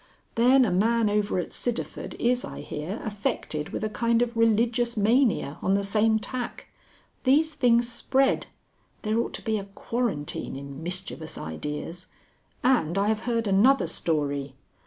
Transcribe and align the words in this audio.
Then 0.33 0.65
a 0.65 0.71
man 0.71 1.11
over 1.11 1.37
at 1.37 1.53
Sidderford 1.53 2.15
is, 2.15 2.43
I 2.43 2.61
hear, 2.61 2.99
affected 3.05 3.69
with 3.69 3.83
a 3.83 3.87
kind 3.89 4.23
of 4.23 4.35
religious 4.35 4.97
mania 4.97 5.59
on 5.61 5.75
the 5.75 5.83
same 5.83 6.17
tack. 6.17 6.69
These 7.23 7.53
things 7.53 7.87
spread. 7.87 8.47
There 9.03 9.19
ought 9.19 9.33
to 9.35 9.43
be 9.43 9.59
a 9.59 9.65
quarantine 9.65 10.55
in 10.55 10.81
mischievous 10.81 11.37
ideas. 11.37 12.07
And 12.63 12.97
I 12.97 13.09
have 13.09 13.19
heard 13.29 13.45
another 13.45 13.85
story...." 13.85 14.55